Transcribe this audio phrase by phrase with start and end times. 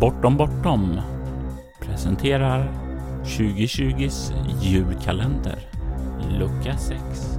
[0.00, 1.00] Bortom Bortom
[1.80, 2.70] presenterar
[3.24, 5.58] 2020s julkalender,
[6.38, 7.38] lucka 6.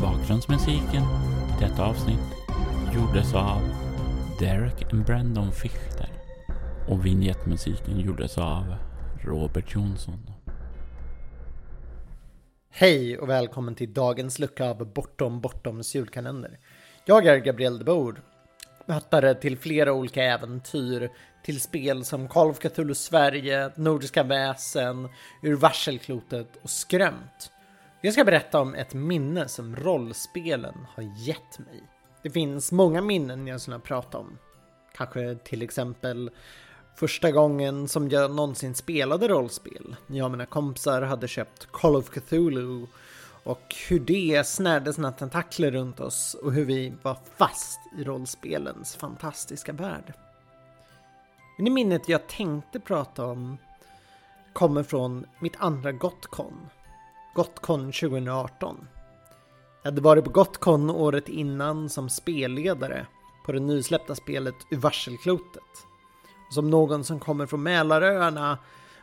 [0.00, 2.18] Bakgrundsmusiken i detta avsnitt
[2.94, 3.60] gjordes av
[4.38, 6.08] Derek and Brandon Fichter
[6.88, 8.74] och vignettmusiken gjordes av
[9.24, 10.41] Robert Jonsson.
[12.74, 16.58] Hej och välkommen till dagens lucka av Bortom Bortoms julkalender.
[17.04, 18.14] Jag är Gabriel de Boer,
[18.86, 21.10] författare till flera olika äventyr,
[21.44, 25.08] till spel som Call of Cthulhu Sverige, Nordiska väsen,
[25.42, 27.52] Ur varselklotet och Skrömt.
[28.00, 31.82] Jag ska berätta om ett minne som rollspelen har gett mig.
[32.22, 34.38] Det finns många minnen jag skulle prata om.
[34.96, 36.30] Kanske till exempel
[36.94, 39.96] Första gången som jag någonsin spelade rollspel.
[40.06, 42.86] Jag och mina kompisar hade köpt Call of Cthulhu
[43.44, 48.96] och hur det snärde sina tentakler runt oss och hur vi var fast i rollspelens
[48.96, 50.12] fantastiska värld.
[51.56, 53.56] Men det minnet jag tänkte prata om
[54.52, 56.68] kommer från mitt andra Gotcon.
[57.34, 58.88] Gotcon 2018.
[59.82, 63.06] Jag hade varit på Gotcon året innan som spelledare
[63.46, 65.91] på det nysläppta spelet Ur varselklotet.
[66.52, 68.58] Som någon som kommer från Mälaröarna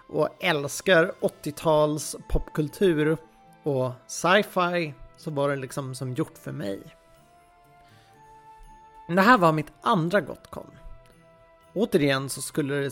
[0.07, 3.17] och älskar 80-tals popkultur
[3.63, 6.83] och sci-fi så var det liksom som gjort för mig.
[9.07, 10.71] Det här var mitt andra Gotcon.
[11.73, 12.91] Återigen så skulle det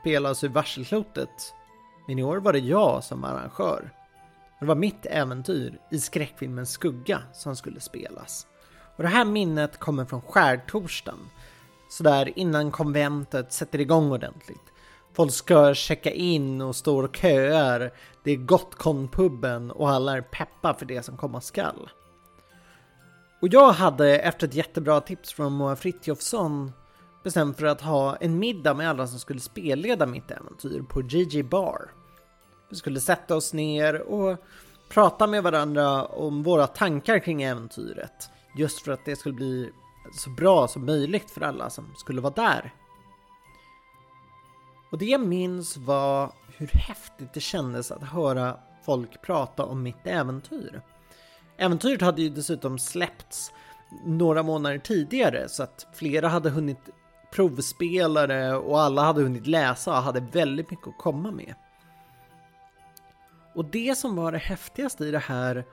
[0.00, 1.54] spelas ur varselklotet.
[2.06, 3.90] Men i år var det jag som arrangör.
[4.60, 8.46] Det var mitt äventyr i skräckfilmen Skugga som skulle spelas.
[8.96, 11.30] Och det här minnet kommer från skärtorsdagen
[11.88, 14.72] sådär innan konventet sätter igång ordentligt.
[15.12, 17.92] Folk ska checka in och står och köar.
[18.24, 21.90] Det är Gotcon-puben och alla är peppa för det som komma skall.
[23.40, 26.72] Och jag hade efter ett jättebra tips från Moa Frithiofsson
[27.24, 31.44] bestämt för att ha en middag med alla som skulle spelleda mitt äventyr på GG
[31.44, 31.90] Bar.
[32.70, 34.38] Vi skulle sätta oss ner och
[34.88, 38.30] prata med varandra om våra tankar kring äventyret.
[38.56, 39.70] Just för att det skulle bli
[40.12, 42.74] så bra som möjligt för alla som skulle vara där.
[44.90, 50.06] Och det jag minns var hur häftigt det kändes att höra folk prata om mitt
[50.06, 50.82] äventyr.
[51.56, 53.52] Äventyret hade ju dessutom släppts
[54.04, 56.88] några månader tidigare så att flera hade hunnit
[57.32, 61.54] provspelare och alla hade hunnit läsa och hade väldigt mycket att komma med.
[63.54, 65.64] Och det som var det häftigaste i det här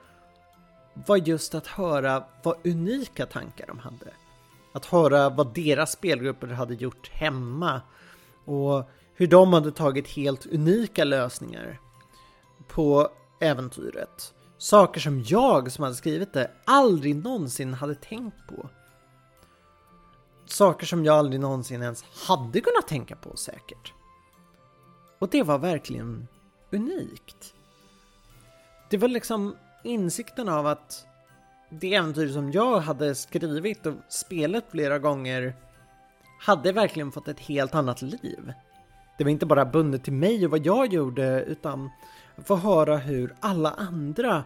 [0.94, 4.12] var just att höra vad unika tankar de hade.
[4.76, 7.80] Att höra vad deras spelgrupper hade gjort hemma
[8.44, 11.80] och hur de hade tagit helt unika lösningar
[12.68, 13.08] på
[13.40, 14.34] äventyret.
[14.58, 18.68] Saker som jag som hade skrivit det aldrig någonsin hade tänkt på.
[20.46, 23.92] Saker som jag aldrig någonsin ens hade kunnat tänka på säkert.
[25.18, 26.28] Och det var verkligen
[26.70, 27.54] unikt.
[28.90, 31.06] Det var liksom insikten av att
[31.68, 35.54] det äventyr som jag hade skrivit och spelat flera gånger
[36.40, 38.52] hade verkligen fått ett helt annat liv.
[39.18, 41.90] Det var inte bara bundet till mig och vad jag gjorde utan
[42.44, 44.44] få höra hur alla andra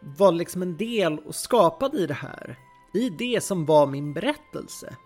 [0.00, 2.56] var liksom en del och skapade i det här.
[2.94, 4.96] I det som var min berättelse.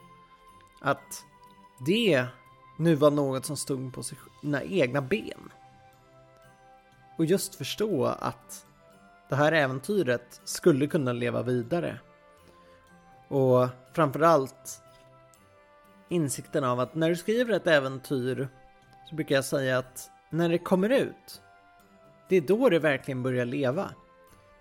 [0.80, 1.24] Att
[1.86, 2.26] det
[2.78, 5.52] nu var något som stod på sina egna ben.
[7.18, 8.66] Och just förstå att
[9.32, 11.98] det här äventyret skulle kunna leva vidare.
[13.28, 14.82] Och framförallt
[16.08, 18.48] insikten av att när du skriver ett äventyr
[19.08, 21.42] så brukar jag säga att när det kommer ut,
[22.28, 23.90] det är då det verkligen börjar leva.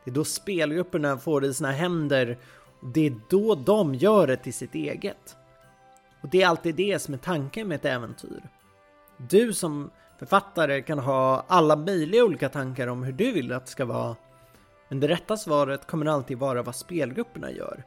[0.03, 2.37] Det är då spelgrupperna får det i sina händer
[2.81, 5.37] och det är då de gör det till sitt eget.
[6.21, 8.49] Och det är alltid det som är tanken med ett äventyr.
[9.17, 13.71] Du som författare kan ha alla möjliga olika tankar om hur du vill att det
[13.71, 14.15] ska vara
[14.91, 17.83] men det rätta svaret kommer alltid vara vad spelgrupperna gör.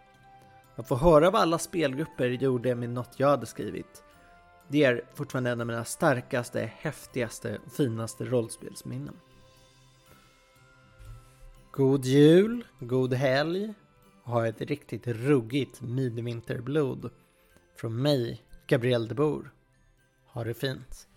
[0.74, 4.02] Att få höra vad alla spelgrupper gjorde med något jag hade skrivit,
[4.68, 9.14] det är fortfarande en av mina starkaste, häftigaste och finaste rollspelsminnen.
[11.70, 13.74] God jul, god helg
[14.22, 17.10] och ha ett riktigt ruggigt midvinterblod.
[17.76, 19.50] Från mig, Gabriel de Boer.
[20.26, 21.08] Ha det fint.